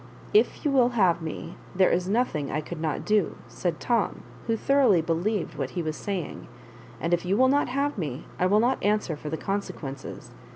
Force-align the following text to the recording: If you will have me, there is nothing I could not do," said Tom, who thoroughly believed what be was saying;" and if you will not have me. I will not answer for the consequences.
If 0.33 0.65
you 0.65 0.71
will 0.71 0.89
have 0.97 1.21
me, 1.21 1.57
there 1.75 1.91
is 1.91 2.09
nothing 2.09 2.49
I 2.49 2.59
could 2.59 2.81
not 2.81 3.05
do," 3.05 3.35
said 3.47 3.79
Tom, 3.79 4.23
who 4.47 4.57
thoroughly 4.57 4.99
believed 4.99 5.53
what 5.59 5.75
be 5.75 5.83
was 5.83 5.95
saying;" 5.95 6.47
and 6.99 7.13
if 7.13 7.23
you 7.23 7.37
will 7.37 7.49
not 7.49 7.69
have 7.69 7.99
me. 7.99 8.25
I 8.39 8.47
will 8.47 8.59
not 8.59 8.81
answer 8.83 9.15
for 9.15 9.29
the 9.29 9.37
consequences. 9.37 10.31